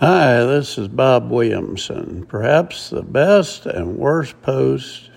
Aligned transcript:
Hi, 0.00 0.42
this 0.46 0.78
is 0.78 0.88
Bob 0.88 1.30
Williamson. 1.30 2.24
Perhaps 2.24 2.88
the 2.88 3.02
best 3.02 3.66
and 3.66 3.98
worst 3.98 4.40
post 4.40 5.10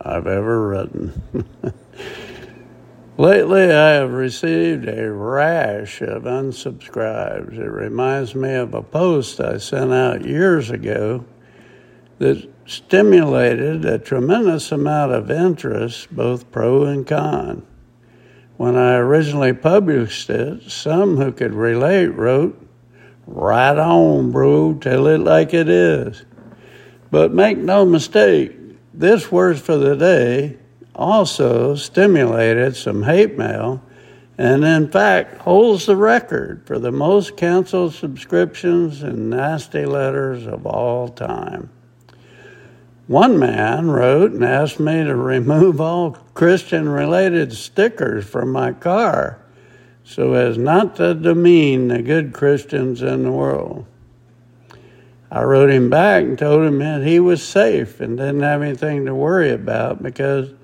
I've 0.00 0.28
ever 0.28 0.68
written. 0.68 1.20
Lately, 3.16 3.64
I 3.72 3.94
have 3.94 4.12
received 4.12 4.86
a 4.86 5.10
rash 5.10 6.02
of 6.02 6.22
unsubscribes. 6.22 7.58
It 7.58 7.68
reminds 7.68 8.36
me 8.36 8.54
of 8.54 8.74
a 8.74 8.82
post 8.84 9.40
I 9.40 9.58
sent 9.58 9.92
out 9.92 10.24
years 10.24 10.70
ago 10.70 11.24
that 12.20 12.48
stimulated 12.64 13.84
a 13.84 13.98
tremendous 13.98 14.70
amount 14.70 15.10
of 15.10 15.32
interest, 15.32 16.14
both 16.14 16.48
pro 16.52 16.84
and 16.84 17.04
con. 17.04 17.66
When 18.56 18.76
I 18.76 18.98
originally 18.98 19.52
published 19.52 20.30
it, 20.30 20.70
some 20.70 21.16
who 21.16 21.32
could 21.32 21.54
relate 21.54 22.14
wrote, 22.14 22.67
Right 23.30 23.76
on, 23.76 24.30
bro, 24.30 24.72
tell 24.72 25.06
it 25.06 25.18
like 25.18 25.52
it 25.52 25.68
is. 25.68 26.24
But 27.10 27.34
make 27.34 27.58
no 27.58 27.84
mistake, 27.84 28.56
this 28.94 29.30
Words 29.30 29.60
for 29.60 29.76
the 29.76 29.94
Day 29.94 30.56
also 30.94 31.74
stimulated 31.74 32.74
some 32.74 33.02
hate 33.02 33.36
mail 33.36 33.82
and, 34.38 34.64
in 34.64 34.90
fact, 34.90 35.42
holds 35.42 35.84
the 35.84 35.94
record 35.94 36.62
for 36.64 36.78
the 36.78 36.90
most 36.90 37.36
canceled 37.36 37.92
subscriptions 37.92 39.02
and 39.02 39.28
nasty 39.28 39.84
letters 39.84 40.46
of 40.46 40.64
all 40.64 41.08
time. 41.08 41.68
One 43.08 43.38
man 43.38 43.90
wrote 43.90 44.32
and 44.32 44.44
asked 44.44 44.80
me 44.80 45.04
to 45.04 45.14
remove 45.14 45.82
all 45.82 46.12
Christian 46.32 46.88
related 46.88 47.52
stickers 47.52 48.24
from 48.24 48.50
my 48.52 48.72
car 48.72 49.38
so 50.08 50.32
as 50.32 50.56
not 50.56 50.96
to 50.96 51.12
demean 51.12 51.88
the 51.88 52.00
good 52.00 52.32
Christians 52.32 53.02
in 53.02 53.24
the 53.24 53.30
world. 53.30 53.84
I 55.30 55.42
wrote 55.42 55.68
him 55.68 55.90
back 55.90 56.22
and 56.24 56.38
told 56.38 56.64
him 56.64 56.78
that 56.78 57.06
he 57.06 57.20
was 57.20 57.46
safe 57.46 58.00
and 58.00 58.16
didn't 58.16 58.40
have 58.40 58.62
anything 58.62 59.04
to 59.04 59.14
worry 59.14 59.50
about 59.50 60.02
because 60.02 60.54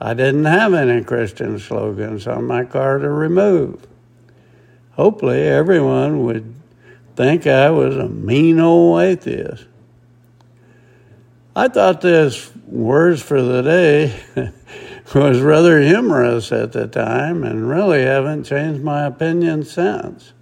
I 0.00 0.14
didn't 0.14 0.44
have 0.44 0.74
any 0.74 1.02
Christian 1.02 1.58
slogans 1.58 2.28
on 2.28 2.44
my 2.44 2.64
car 2.64 2.98
to 2.98 3.10
remove. 3.10 3.84
Hopefully, 4.92 5.42
everyone 5.42 6.22
would 6.22 6.54
think 7.16 7.48
I 7.48 7.70
was 7.70 7.96
a 7.96 8.08
mean 8.08 8.60
old 8.60 9.02
atheist. 9.02 9.66
I 11.56 11.66
thought 11.66 12.00
this 12.00 12.48
words 12.68 13.20
for 13.20 13.42
the 13.42 13.62
day 13.62 14.52
was 15.12 15.40
rather 15.40 15.80
humorous 15.80 16.50
at 16.50 16.72
the 16.72 16.86
time 16.86 17.44
and 17.44 17.68
really 17.68 18.02
haven't 18.02 18.44
changed 18.44 18.82
my 18.82 19.04
opinion 19.04 19.64
since. 19.64 20.32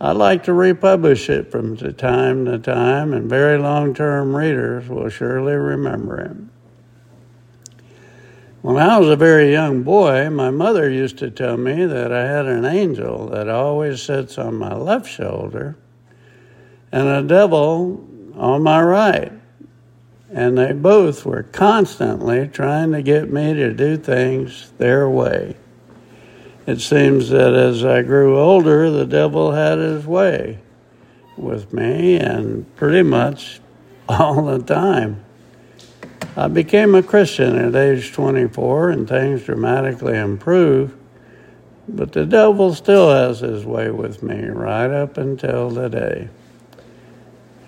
I'd 0.00 0.16
like 0.16 0.44
to 0.44 0.54
republish 0.54 1.28
it 1.28 1.52
from 1.52 1.76
time 1.76 2.46
to 2.46 2.58
time, 2.58 3.12
and 3.12 3.28
very 3.28 3.58
long 3.58 3.92
term 3.92 4.34
readers 4.34 4.88
will 4.88 5.10
surely 5.10 5.52
remember 5.52 6.18
it. 6.20 6.36
When 8.62 8.76
I 8.76 8.98
was 8.98 9.08
a 9.08 9.16
very 9.16 9.52
young 9.52 9.82
boy, 9.82 10.30
my 10.30 10.50
mother 10.50 10.88
used 10.88 11.18
to 11.18 11.30
tell 11.30 11.56
me 11.56 11.84
that 11.84 12.12
I 12.12 12.26
had 12.26 12.46
an 12.46 12.64
angel 12.64 13.28
that 13.28 13.48
always 13.48 14.02
sits 14.02 14.38
on 14.38 14.54
my 14.54 14.74
left 14.74 15.08
shoulder 15.08 15.76
and 16.92 17.08
a 17.08 17.22
devil 17.22 18.06
on 18.36 18.62
my 18.62 18.82
right 18.82 19.39
and 20.32 20.56
they 20.56 20.72
both 20.72 21.26
were 21.26 21.42
constantly 21.42 22.46
trying 22.48 22.92
to 22.92 23.02
get 23.02 23.32
me 23.32 23.52
to 23.54 23.72
do 23.74 23.96
things 23.96 24.72
their 24.78 25.08
way. 25.08 25.56
It 26.66 26.80
seems 26.80 27.30
that 27.30 27.52
as 27.52 27.84
I 27.84 28.02
grew 28.02 28.38
older, 28.38 28.90
the 28.90 29.06
devil 29.06 29.52
had 29.52 29.78
his 29.78 30.06
way 30.06 30.58
with 31.36 31.72
me, 31.72 32.16
and 32.16 32.74
pretty 32.76 33.02
much 33.02 33.60
all 34.08 34.44
the 34.44 34.62
time. 34.62 35.24
I 36.36 36.46
became 36.46 36.94
a 36.94 37.02
Christian 37.02 37.56
at 37.56 37.74
age 37.74 38.12
24, 38.12 38.90
and 38.90 39.08
things 39.08 39.44
dramatically 39.44 40.16
improved, 40.16 40.96
but 41.88 42.12
the 42.12 42.24
devil 42.24 42.72
still 42.74 43.10
has 43.10 43.40
his 43.40 43.64
way 43.64 43.90
with 43.90 44.22
me 44.22 44.44
right 44.44 44.90
up 44.90 45.16
until 45.16 45.74
today. 45.74 46.28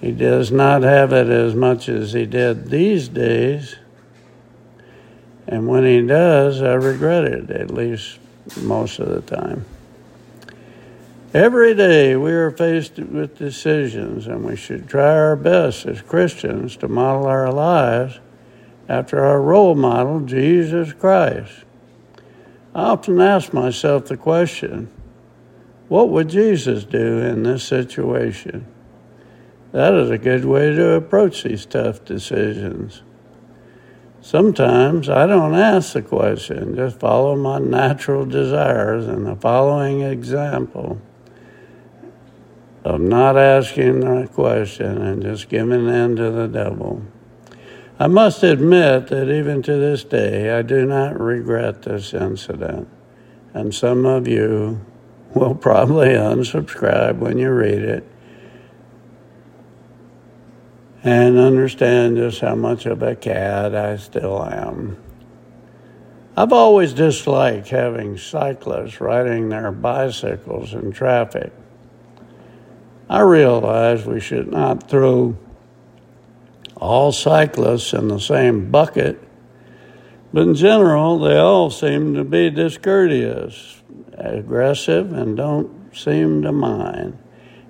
He 0.03 0.11
does 0.11 0.51
not 0.51 0.83
have 0.83 1.13
it 1.13 1.29
as 1.29 1.55
much 1.55 1.89
as 1.89 2.13
he 2.13 2.27
did 2.27 2.71
these 2.71 3.09
days. 3.09 3.77
And 5.47 5.69
when 5.69 5.85
he 5.85 6.05
does, 6.05 6.61
I 6.61 6.75
regret 6.75 7.25
it, 7.25 7.51
at 7.51 7.71
least 7.71 8.19
most 8.61 8.99
of 8.99 9.09
the 9.09 9.37
time. 9.37 9.65
Every 11.33 11.75
day 11.75 12.17
we 12.17 12.33
are 12.33 12.51
faced 12.51 12.99
with 12.99 13.39
decisions, 13.39 14.27
and 14.27 14.45
we 14.45 14.57
should 14.57 14.89
try 14.89 15.15
our 15.15 15.37
best 15.37 15.87
as 15.87 16.03
Christians 16.03 16.77
to 16.79 16.89
model 16.89 17.27
our 17.27 17.53
lives 17.53 18.19
after 18.89 19.25
our 19.25 19.41
role 19.41 19.77
model, 19.77 20.21
Jesus 20.21 20.93
Christ. 20.93 21.63
I 22.75 22.83
often 22.83 23.21
ask 23.21 23.53
myself 23.53 24.07
the 24.07 24.17
question 24.17 24.89
what 25.87 26.09
would 26.09 26.29
Jesus 26.29 26.85
do 26.85 27.19
in 27.19 27.45
this 27.45 27.63
situation? 27.63 28.67
That 29.73 29.95
is 29.95 30.11
a 30.11 30.19
good 30.19 30.45
way 30.45 30.75
to 30.75 30.93
approach 30.93 31.45
these 31.45 31.65
tough 31.65 32.05
decisions. 32.05 33.03
Sometimes 34.21 35.09
I 35.09 35.27
don't 35.27 35.55
ask 35.55 35.95
the 35.95 36.03
question, 36.03 36.77
just 36.77 37.01
follow 37.01 37.35
my 37.37 37.59
natural 37.59 38.27
desires 38.27 39.09
in 39.09 39.25
the 39.25 39.35
following 39.35 40.03
example 40.03 41.01
of 42.85 43.01
not 43.01 43.39
asking 43.39 44.01
the 44.01 44.29
question 44.29 45.01
and 45.01 45.23
just 45.23 45.49
giving 45.49 45.89
in 45.89 46.17
to 46.17 46.31
the 46.31 46.49
devil. 46.49 47.03
I 47.99 48.09
must 48.09 48.43
admit 48.43 49.09
that 49.09 49.31
even 49.31 49.63
to 49.63 49.77
this 49.77 50.05
day, 50.05 50.51
I 50.51 50.63
do 50.63 50.85
not 50.85 51.19
regret 51.19 51.83
this 51.83 52.13
incident. 52.13 52.89
And 53.55 53.75
some 53.75 54.05
of 54.05 54.29
you 54.29 54.85
will 55.35 55.55
probably 55.55 56.09
unsubscribe 56.11 57.19
when 57.19 57.39
you 57.39 57.51
read 57.51 57.83
it 57.83 58.12
and 61.05 61.39
understand 61.39 62.17
just 62.17 62.41
how 62.41 62.55
much 62.55 62.87
of 62.87 63.03
a 63.03 63.17
cad 63.17 63.75
I 63.75 63.97
still 63.97 64.45
am. 64.45 64.97
I've 66.37 66.53
always 66.53 66.93
disliked 66.93 67.69
having 67.69 68.17
cyclists 68.17 69.01
riding 69.01 69.49
their 69.49 69.73
bicycles 69.73 70.73
in 70.73 70.93
traffic. 70.93 71.53
I 73.11 73.21
realize 73.21 74.07
we 74.07 74.21
should 74.21 74.51
not 74.51 74.89
throw 74.89 75.37
all 76.77 77.13
cyclists 77.13 77.93
in 77.93 78.09
the 78.09 78.19
same 78.19 78.71
bucket, 78.71 79.23
but 80.33 80.45
in 80.45 80.55
general, 80.55 81.19
they 81.19 81.37
all 81.37 81.69
seem 81.69 82.15
to 82.15 82.25
be 82.25 82.49
discourteous, 82.49 83.83
aggressive, 84.15 85.13
and 85.13 85.37
don't 85.37 85.95
seem 85.95 86.41
to 86.43 86.53
mind 86.53 87.19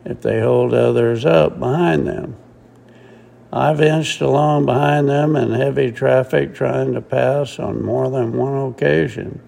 if 0.04 0.20
they 0.20 0.40
hold 0.40 0.72
others 0.72 1.24
up 1.24 1.58
behind 1.58 2.06
them. 2.06 2.36
I've 3.52 3.82
inched 3.82 4.22
along 4.22 4.64
behind 4.64 5.10
them 5.10 5.36
in 5.36 5.52
heavy 5.52 5.92
traffic 5.92 6.54
trying 6.54 6.94
to 6.94 7.02
pass 7.02 7.58
on 7.58 7.84
more 7.84 8.08
than 8.08 8.32
one 8.32 8.56
occasion. 8.70 9.42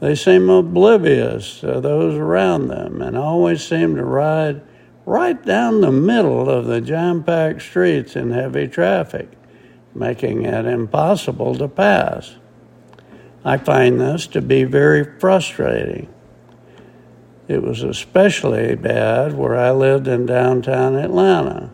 They 0.00 0.14
seem 0.14 0.48
oblivious 0.48 1.60
to 1.60 1.80
those 1.80 2.14
around 2.14 2.68
them 2.68 3.02
and 3.02 3.16
always 3.16 3.62
seem 3.62 3.96
to 3.96 4.04
ride 4.04 4.62
right 5.04 5.44
down 5.44 5.80
the 5.82 5.92
middle 5.92 6.48
of 6.48 6.66
the 6.66 6.80
jam 6.80 7.22
packed 7.22 7.60
streets 7.60 8.16
in 8.16 8.30
heavy 8.30 8.66
traffic, 8.66 9.28
making 9.94 10.46
it 10.46 10.64
impossible 10.64 11.54
to 11.56 11.68
pass. 11.68 12.36
I 13.44 13.58
find 13.58 14.00
this 14.00 14.26
to 14.28 14.40
be 14.40 14.64
very 14.64 15.04
frustrating. 15.20 16.08
It 17.46 17.62
was 17.62 17.82
especially 17.82 18.74
bad 18.74 19.34
where 19.34 19.56
I 19.56 19.72
lived 19.72 20.08
in 20.08 20.24
downtown 20.24 20.96
Atlanta. 20.96 21.70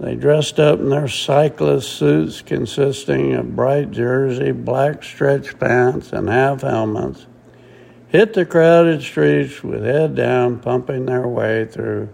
They 0.00 0.14
dressed 0.14 0.58
up 0.58 0.80
in 0.80 0.88
their 0.88 1.08
cyclist 1.08 1.92
suits 1.92 2.40
consisting 2.40 3.34
of 3.34 3.54
bright 3.54 3.90
jersey, 3.90 4.50
black 4.50 5.04
stretch 5.04 5.58
pants, 5.58 6.14
and 6.14 6.26
half 6.26 6.62
helmets, 6.62 7.26
hit 8.08 8.32
the 8.32 8.46
crowded 8.46 9.02
streets 9.02 9.62
with 9.62 9.84
head 9.84 10.14
down, 10.14 10.60
pumping 10.60 11.04
their 11.04 11.28
way 11.28 11.66
through 11.66 12.08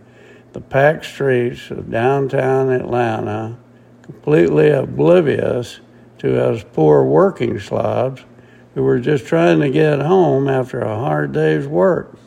the 0.53 0.61
packed 0.61 1.05
streets 1.05 1.71
of 1.71 1.89
downtown 1.89 2.71
Atlanta, 2.71 3.57
completely 4.03 4.71
oblivious 4.71 5.79
to 6.19 6.45
us 6.45 6.65
poor 6.73 7.05
working 7.05 7.61
slobs 7.61 8.25
who 8.75 8.83
were 8.83 8.99
just 8.99 9.27
trying 9.27 9.61
to 9.61 9.71
get 9.71 10.01
home 10.01 10.49
after 10.49 10.81
a 10.81 10.99
hard 10.99 11.31
day's 11.31 11.69
work. 11.69 12.19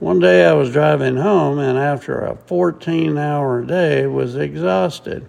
One 0.00 0.18
day 0.18 0.46
I 0.46 0.54
was 0.54 0.72
driving 0.72 1.16
home 1.16 1.58
and 1.58 1.78
after 1.78 2.20
a 2.20 2.34
14 2.34 3.18
hour 3.18 3.62
day 3.62 4.06
was 4.06 4.34
exhausted. 4.34 5.26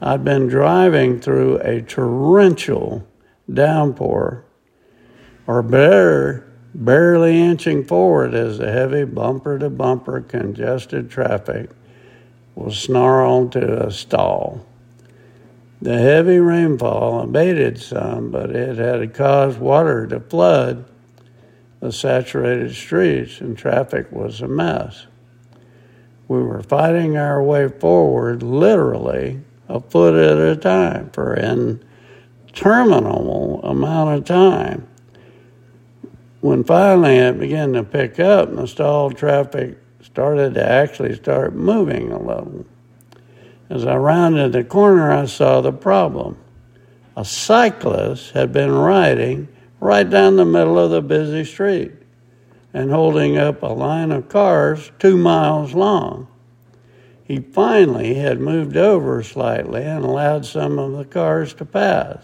I'd 0.00 0.24
been 0.24 0.46
driving 0.46 1.20
through 1.20 1.58
a 1.58 1.82
torrential 1.82 3.06
downpour, 3.52 4.42
or 5.46 5.62
better, 5.62 6.50
barely 6.74 7.38
inching 7.38 7.84
forward 7.84 8.32
as 8.32 8.56
the 8.56 8.72
heavy 8.72 9.04
bumper 9.04 9.58
to 9.58 9.68
bumper 9.68 10.22
congested 10.22 11.10
traffic 11.10 11.68
was 12.54 12.78
snarled 12.78 13.52
to 13.52 13.86
a 13.86 13.90
stall. 13.90 14.64
The 15.82 15.98
heavy 15.98 16.38
rainfall 16.38 17.20
abated 17.20 17.78
some, 17.78 18.30
but 18.30 18.48
it 18.48 18.78
had 18.78 19.12
caused 19.12 19.58
water 19.58 20.06
to 20.06 20.20
flood 20.20 20.86
the 21.84 21.92
saturated 21.92 22.74
streets, 22.74 23.42
and 23.42 23.58
traffic 23.58 24.10
was 24.10 24.40
a 24.40 24.48
mess. 24.48 25.06
We 26.28 26.42
were 26.42 26.62
fighting 26.62 27.18
our 27.18 27.42
way 27.42 27.68
forward 27.68 28.42
literally 28.42 29.42
a 29.68 29.80
foot 29.80 30.14
at 30.14 30.38
a 30.38 30.56
time 30.56 31.10
for 31.10 31.34
an 31.34 31.84
interminable 32.48 33.60
amount 33.64 34.16
of 34.18 34.24
time. 34.24 34.88
When 36.40 36.64
finally 36.64 37.18
it 37.18 37.38
began 37.38 37.74
to 37.74 37.84
pick 37.84 38.18
up 38.18 38.48
and 38.48 38.56
the 38.56 38.66
stalled 38.66 39.18
traffic 39.18 39.76
started 40.00 40.54
to 40.54 40.66
actually 40.66 41.14
start 41.14 41.54
moving 41.54 42.12
a 42.12 42.18
little. 42.18 42.64
As 43.68 43.84
I 43.84 43.96
rounded 43.96 44.52
the 44.52 44.64
corner, 44.64 45.12
I 45.12 45.26
saw 45.26 45.60
the 45.60 45.72
problem. 45.72 46.38
A 47.14 47.26
cyclist 47.26 48.30
had 48.30 48.54
been 48.54 48.72
riding 48.72 49.48
right 49.84 50.08
down 50.08 50.36
the 50.36 50.46
middle 50.46 50.78
of 50.78 50.90
the 50.90 51.02
busy 51.02 51.44
street 51.44 51.92
and 52.72 52.90
holding 52.90 53.36
up 53.36 53.62
a 53.62 53.66
line 53.66 54.10
of 54.10 54.30
cars 54.30 54.90
two 54.98 55.14
miles 55.14 55.74
long. 55.74 56.26
He 57.22 57.40
finally 57.40 58.14
had 58.14 58.40
moved 58.40 58.78
over 58.78 59.22
slightly 59.22 59.82
and 59.82 60.02
allowed 60.02 60.46
some 60.46 60.78
of 60.78 60.92
the 60.92 61.04
cars 61.04 61.52
to 61.54 61.66
pass. 61.66 62.22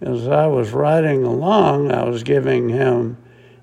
As 0.00 0.28
I 0.28 0.46
was 0.46 0.70
riding 0.70 1.24
along, 1.24 1.90
I 1.90 2.04
was 2.04 2.22
giving 2.22 2.68
him 2.68 3.18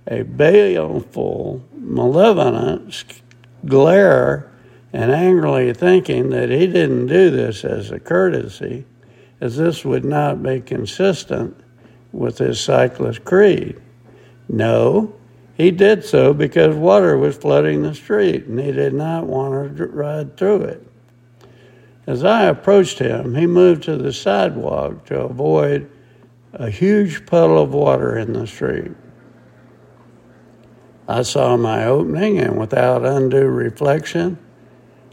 a 0.05 0.23
baleful, 0.23 1.63
malevolent 1.73 3.21
glare 3.65 4.51
and 4.91 5.09
angrily 5.09 5.73
thinking 5.73 6.31
that 6.31 6.49
he 6.49 6.67
didn't 6.67 7.07
do 7.07 7.29
this 7.29 7.63
as 7.63 7.91
a 7.91 7.99
courtesy, 7.99 8.85
as 9.39 9.55
this 9.55 9.85
would 9.85 10.03
not 10.03 10.43
be 10.43 10.59
consistent 10.59 11.55
with 12.11 12.37
his 12.37 12.59
cyclist 12.59 13.23
creed. 13.23 13.81
No, 14.49 15.13
he 15.53 15.71
did 15.71 16.03
so 16.03 16.33
because 16.33 16.75
water 16.75 17.17
was 17.17 17.37
flooding 17.37 17.83
the 17.83 17.95
street 17.95 18.45
and 18.45 18.59
he 18.59 18.71
did 18.71 18.93
not 18.93 19.25
want 19.25 19.77
to 19.77 19.85
ride 19.87 20.37
through 20.37 20.63
it. 20.63 20.87
As 22.07 22.23
I 22.23 22.45
approached 22.45 22.99
him, 22.99 23.35
he 23.35 23.45
moved 23.45 23.83
to 23.83 23.95
the 23.95 24.11
sidewalk 24.11 25.05
to 25.05 25.21
avoid 25.21 25.89
a 26.53 26.69
huge 26.69 27.25
puddle 27.25 27.61
of 27.61 27.73
water 27.73 28.17
in 28.17 28.33
the 28.33 28.47
street. 28.47 28.91
I 31.07 31.21
saw 31.23 31.57
my 31.57 31.85
opening 31.85 32.39
and 32.39 32.59
without 32.59 33.05
undue 33.05 33.47
reflection, 33.47 34.37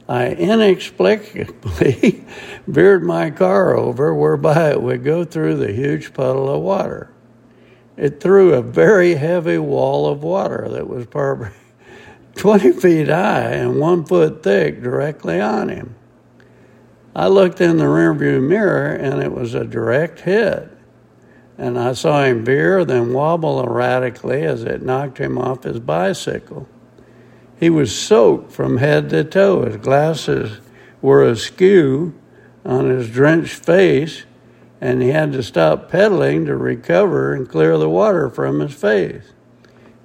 I 0.08 0.28
inexplicably 0.28 2.24
veered 2.66 3.02
my 3.02 3.30
car 3.30 3.76
over 3.76 4.14
whereby 4.14 4.70
it 4.70 4.80
would 4.80 5.04
go 5.04 5.24
through 5.24 5.56
the 5.56 5.72
huge 5.72 6.14
puddle 6.14 6.48
of 6.48 6.62
water. 6.62 7.10
It 7.96 8.20
threw 8.20 8.54
a 8.54 8.62
very 8.62 9.16
heavy 9.16 9.58
wall 9.58 10.06
of 10.06 10.22
water 10.22 10.66
that 10.70 10.88
was 10.88 11.06
probably 11.06 11.50
20 12.36 12.72
feet 12.72 13.08
high 13.08 13.50
and 13.50 13.78
one 13.78 14.04
foot 14.04 14.42
thick 14.42 14.82
directly 14.82 15.40
on 15.40 15.68
him. 15.68 15.94
I 17.14 17.26
looked 17.26 17.60
in 17.60 17.76
the 17.76 17.84
rearview 17.84 18.40
mirror 18.40 18.92
and 18.92 19.22
it 19.22 19.32
was 19.32 19.52
a 19.52 19.64
direct 19.64 20.20
hit. 20.20 20.70
And 21.58 21.76
I 21.76 21.92
saw 21.92 22.22
him 22.22 22.44
veer, 22.44 22.84
then 22.84 23.12
wobble 23.12 23.60
erratically 23.60 24.44
as 24.44 24.62
it 24.62 24.82
knocked 24.82 25.18
him 25.18 25.36
off 25.36 25.64
his 25.64 25.80
bicycle. 25.80 26.68
He 27.58 27.70
was 27.70 27.94
soaked 27.94 28.52
from 28.52 28.76
head 28.76 29.10
to 29.10 29.24
toe. 29.24 29.64
His 29.64 29.76
glasses 29.76 30.60
were 31.02 31.24
askew 31.24 32.14
on 32.64 32.88
his 32.88 33.10
drenched 33.10 33.64
face, 33.64 34.24
and 34.80 35.02
he 35.02 35.08
had 35.08 35.32
to 35.32 35.42
stop 35.42 35.90
pedaling 35.90 36.46
to 36.46 36.56
recover 36.56 37.34
and 37.34 37.48
clear 37.48 37.76
the 37.76 37.88
water 37.88 38.30
from 38.30 38.60
his 38.60 38.74
face. 38.74 39.32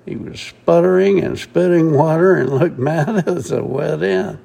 He 0.06 0.16
was 0.16 0.40
sputtering 0.40 1.24
and 1.24 1.38
spitting 1.38 1.94
water 1.94 2.36
and 2.36 2.50
looked 2.50 2.80
mad 2.80 3.28
as 3.28 3.52
a 3.52 3.64
wet 3.64 4.02
end. 4.02 4.40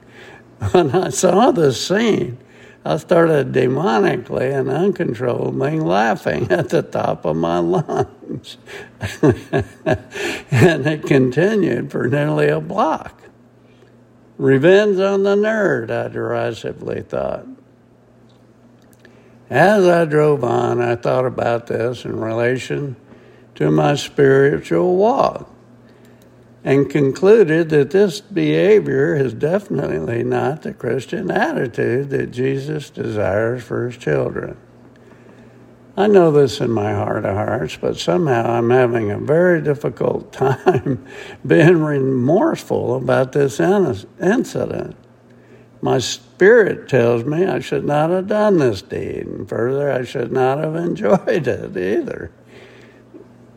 When 0.72 0.90
I 0.90 1.10
saw 1.10 1.50
the 1.50 1.72
scene, 1.72 2.38
I 2.84 2.96
started 2.96 3.52
demonically 3.52 4.52
and 4.58 4.68
uncontrollably 4.68 5.78
laughing 5.80 6.50
at 6.50 6.68
the 6.68 6.82
top 6.82 7.24
of 7.24 7.36
my 7.36 7.58
lungs. 7.58 8.08
and 9.22 10.86
it 10.86 11.06
continued 11.06 11.90
for 11.90 12.08
nearly 12.08 12.48
a 12.48 12.60
block. 12.60 13.22
Revenge 14.36 14.98
on 15.00 15.24
the 15.24 15.34
nerd, 15.34 15.90
I 15.90 16.08
derisively 16.08 17.02
thought. 17.02 17.46
As 19.50 19.86
I 19.86 20.04
drove 20.04 20.44
on, 20.44 20.80
I 20.80 20.94
thought 20.94 21.24
about 21.24 21.66
this 21.66 22.04
in 22.04 22.20
relation 22.20 22.96
to 23.56 23.70
my 23.70 23.94
spiritual 23.94 24.96
walk 24.96 25.50
and 26.64 26.90
concluded 26.90 27.70
that 27.70 27.90
this 27.90 28.20
behavior 28.20 29.14
is 29.14 29.32
definitely 29.32 30.22
not 30.22 30.62
the 30.62 30.74
Christian 30.74 31.30
attitude 31.30 32.10
that 32.10 32.30
Jesus 32.30 32.90
desires 32.90 33.62
for 33.62 33.88
his 33.88 33.96
children. 33.96 34.56
I 35.98 36.06
know 36.06 36.30
this 36.30 36.60
in 36.60 36.70
my 36.70 36.92
heart 36.92 37.24
of 37.24 37.34
hearts, 37.34 37.76
but 37.76 37.98
somehow 37.98 38.52
I'm 38.52 38.70
having 38.70 39.10
a 39.10 39.18
very 39.18 39.60
difficult 39.60 40.32
time 40.32 41.04
being 41.44 41.82
remorseful 41.82 42.94
about 42.94 43.32
this 43.32 43.58
incident. 43.58 44.94
My 45.80 45.98
spirit 45.98 46.88
tells 46.88 47.24
me 47.24 47.46
I 47.46 47.58
should 47.58 47.84
not 47.84 48.10
have 48.10 48.28
done 48.28 48.58
this 48.58 48.80
deed, 48.80 49.26
and 49.26 49.48
further, 49.48 49.90
I 49.90 50.04
should 50.04 50.30
not 50.30 50.58
have 50.58 50.76
enjoyed 50.76 51.18
it 51.48 51.76
either. 51.76 52.30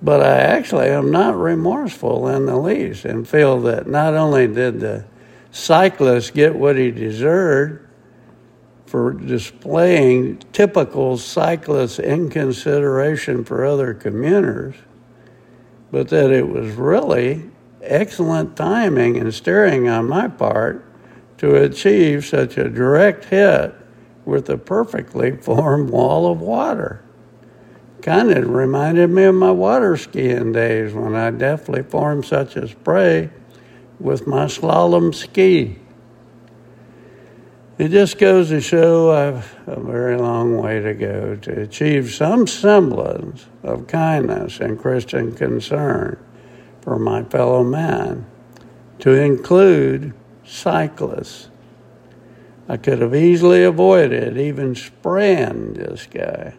But 0.02 0.24
I 0.24 0.40
actually 0.40 0.88
am 0.88 1.12
not 1.12 1.38
remorseful 1.38 2.28
in 2.28 2.48
the 2.48 2.58
least 2.58 3.06
and 3.06 3.28
feel 3.28 3.62
that 3.62 3.86
not 3.86 4.16
only 4.16 4.48
did 4.48 4.80
the 4.80 5.06
cyclist 5.52 6.34
get 6.34 6.56
what 6.56 6.76
he 6.76 6.90
deserved 6.90 7.86
for 8.92 9.14
displaying 9.14 10.38
typical 10.52 11.18
cyclist 11.18 11.98
inconsideration 11.98 13.46
for 13.46 13.66
other 13.66 13.94
commuters, 13.94 14.76
but 15.92 16.10
that 16.10 16.30
it 16.30 16.46
was 16.46 16.74
really 16.74 17.50
excellent 17.82 18.58
timing 18.58 19.16
and 19.16 19.34
steering 19.34 19.88
on 19.88 20.10
my 20.10 20.28
part 20.28 20.86
to 21.38 21.56
achieve 21.56 22.26
such 22.26 22.58
a 22.58 22.68
direct 22.68 23.24
hit 23.24 23.74
with 24.26 24.50
a 24.50 24.58
perfectly 24.58 25.38
formed 25.38 25.90
wall 25.90 26.30
of 26.30 26.42
water 26.42 27.02
kind 28.02 28.32
of 28.32 28.50
reminded 28.50 29.10
me 29.10 29.24
of 29.24 29.36
my 29.36 29.52
water 29.52 29.96
skiing 29.96 30.52
days 30.52 30.94
when 30.94 31.16
I 31.16 31.32
deftly 31.32 31.84
formed 31.84 32.26
such 32.26 32.56
a 32.56 32.68
spray 32.68 33.30
with 34.00 34.26
my 34.26 34.46
slalom 34.46 35.14
ski. 35.14 35.78
It 37.82 37.90
just 37.90 38.20
goes 38.20 38.50
to 38.50 38.62
show 38.62 39.10
I've 39.10 39.58
a 39.66 39.80
very 39.80 40.16
long 40.16 40.56
way 40.56 40.82
to 40.82 40.94
go 40.94 41.36
to 41.36 41.62
achieve 41.62 42.14
some 42.14 42.46
semblance 42.46 43.48
of 43.64 43.88
kindness 43.88 44.60
and 44.60 44.80
Christian 44.80 45.32
concern 45.32 46.24
for 46.82 47.00
my 47.00 47.24
fellow 47.24 47.64
man, 47.64 48.28
to 49.00 49.14
include 49.14 50.14
cyclists. 50.46 51.50
I 52.70 52.78
could 52.78 53.02
have 53.02 53.16
easily 53.16 53.64
avoided 53.64 54.38
even 54.38 54.76
spraying 54.76 55.74
this 55.74 56.06
guy 56.06 56.54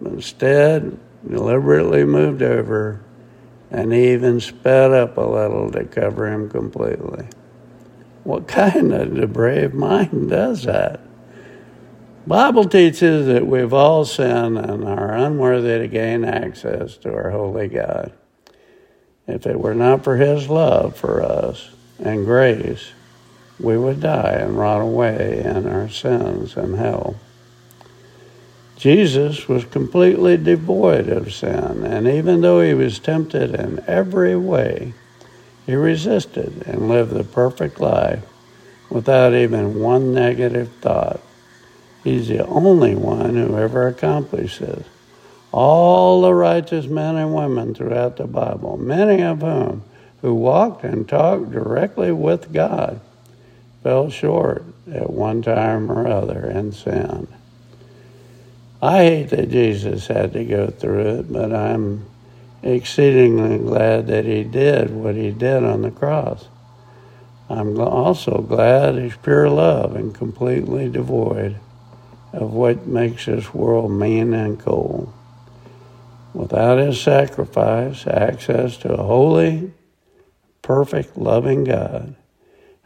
Instead, 0.00 0.96
deliberately 1.28 2.04
moved 2.04 2.40
over 2.40 3.00
and 3.72 3.92
even 3.92 4.38
sped 4.38 4.92
up 4.92 5.16
a 5.16 5.22
little 5.22 5.72
to 5.72 5.82
cover 5.86 6.28
him 6.28 6.48
completely. 6.48 7.26
What 8.24 8.46
kind 8.46 8.92
of 8.92 9.18
a 9.18 9.26
brave 9.26 9.74
mind 9.74 10.30
does 10.30 10.64
that? 10.64 11.00
Bible 12.26 12.66
teaches 12.66 13.26
that 13.26 13.46
we've 13.46 13.72
all 13.72 14.04
sinned 14.04 14.56
and 14.56 14.84
are 14.84 15.12
unworthy 15.12 15.78
to 15.78 15.88
gain 15.88 16.24
access 16.24 16.96
to 16.98 17.12
our 17.12 17.30
holy 17.30 17.66
God. 17.66 18.12
If 19.26 19.46
it 19.46 19.58
were 19.58 19.74
not 19.74 20.04
for 20.04 20.16
his 20.16 20.48
love 20.48 20.96
for 20.96 21.22
us 21.22 21.70
and 21.98 22.24
grace, 22.24 22.92
we 23.58 23.76
would 23.76 24.00
die 24.00 24.36
and 24.40 24.56
rot 24.56 24.82
away 24.82 25.42
in 25.44 25.66
our 25.66 25.88
sins 25.88 26.56
and 26.56 26.76
hell. 26.76 27.16
Jesus 28.76 29.48
was 29.48 29.64
completely 29.64 30.36
devoid 30.36 31.08
of 31.08 31.32
sin, 31.32 31.84
and 31.84 32.08
even 32.08 32.40
though 32.40 32.60
he 32.60 32.74
was 32.74 32.98
tempted 32.98 33.54
in 33.54 33.82
every 33.86 34.34
way, 34.36 34.94
he 35.66 35.74
resisted 35.74 36.62
and 36.66 36.88
lived 36.88 37.12
the 37.12 37.24
perfect 37.24 37.80
life 37.80 38.22
without 38.90 39.34
even 39.34 39.78
one 39.80 40.12
negative 40.12 40.70
thought. 40.80 41.20
He's 42.04 42.28
the 42.28 42.44
only 42.46 42.94
one 42.94 43.36
who 43.36 43.56
ever 43.56 43.86
accomplished 43.86 44.60
this. 44.60 44.86
All 45.52 46.22
the 46.22 46.34
righteous 46.34 46.86
men 46.86 47.16
and 47.16 47.34
women 47.34 47.74
throughout 47.74 48.16
the 48.16 48.26
Bible, 48.26 48.76
many 48.76 49.22
of 49.22 49.40
whom 49.40 49.84
who 50.20 50.34
walked 50.34 50.84
and 50.84 51.08
talked 51.08 51.50
directly 51.50 52.12
with 52.12 52.52
God, 52.52 53.00
fell 53.82 54.10
short 54.10 54.64
at 54.92 55.10
one 55.10 55.42
time 55.42 55.90
or 55.90 56.06
other 56.06 56.44
and 56.44 56.74
sinned. 56.74 57.28
I 58.80 59.04
hate 59.04 59.30
that 59.30 59.50
Jesus 59.50 60.06
had 60.06 60.32
to 60.32 60.44
go 60.44 60.68
through 60.68 61.18
it, 61.18 61.32
but 61.32 61.52
I'm 61.52 62.06
exceedingly 62.62 63.58
glad 63.58 64.06
that 64.06 64.24
he 64.24 64.44
did 64.44 64.90
what 64.90 65.14
he 65.14 65.30
did 65.30 65.64
on 65.64 65.82
the 65.82 65.90
cross. 65.90 66.48
I'm 67.48 67.78
also 67.78 68.40
glad 68.40 68.96
he's 68.96 69.16
pure 69.16 69.50
love 69.50 69.94
and 69.94 70.14
completely 70.14 70.88
devoid 70.88 71.58
of 72.32 72.52
what 72.52 72.86
makes 72.86 73.26
this 73.26 73.52
world 73.52 73.90
mean 73.90 74.32
and 74.32 74.58
cold. 74.58 75.12
Without 76.32 76.78
his 76.78 76.98
sacrifice, 76.98 78.06
access 78.06 78.78
to 78.78 78.94
a 78.94 79.02
holy, 79.02 79.72
perfect, 80.62 81.18
loving 81.18 81.64
God, 81.64 82.14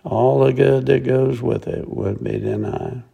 all 0.02 0.44
the 0.44 0.52
good 0.52 0.86
that 0.86 1.04
goes 1.04 1.40
with 1.40 1.68
it 1.68 1.88
would 1.88 2.24
be 2.24 2.38
denied. 2.38 3.02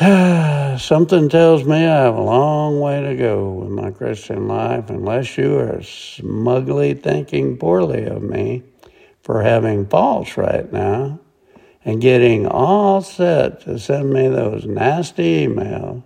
Ah. 0.00 0.61
Something 0.78 1.28
tells 1.28 1.64
me 1.64 1.86
I 1.86 2.04
have 2.04 2.14
a 2.14 2.22
long 2.22 2.80
way 2.80 3.00
to 3.00 3.16
go 3.16 3.52
with 3.52 3.70
my 3.70 3.90
Christian 3.90 4.48
life 4.48 4.90
unless 4.90 5.36
you 5.36 5.58
are 5.58 5.82
smugly 5.82 6.94
thinking 6.94 7.56
poorly 7.56 8.04
of 8.04 8.22
me 8.22 8.62
for 9.22 9.42
having 9.42 9.86
faults 9.86 10.36
right 10.36 10.72
now 10.72 11.20
and 11.84 12.00
getting 12.00 12.46
all 12.46 13.00
set 13.02 13.62
to 13.62 13.78
send 13.78 14.12
me 14.12 14.28
those 14.28 14.64
nasty 14.64 15.46
emails. 15.46 16.02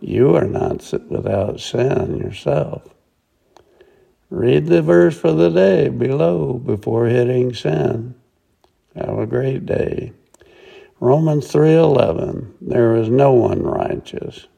You 0.00 0.34
are 0.34 0.46
not 0.46 0.92
without 1.08 1.60
sin 1.60 2.18
yourself. 2.18 2.82
Read 4.30 4.66
the 4.66 4.82
verse 4.82 5.18
for 5.18 5.32
the 5.32 5.50
day 5.50 5.88
below 5.88 6.54
before 6.54 7.06
hitting 7.06 7.54
send. 7.54 8.14
Have 8.96 9.18
a 9.18 9.26
great 9.26 9.66
day. 9.66 10.12
Romans 11.02 11.50
3:11 11.50 12.52
There 12.60 12.94
is 12.94 13.08
no 13.08 13.32
one 13.32 13.62
righteous, 13.62 14.48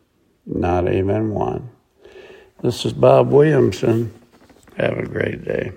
not 0.44 0.92
even 0.92 1.30
one. 1.30 1.70
This 2.62 2.84
is 2.84 2.92
Bob 2.92 3.30
Williamson. 3.30 4.12
Have 4.76 4.98
a 4.98 5.06
great 5.06 5.44
day. 5.44 5.70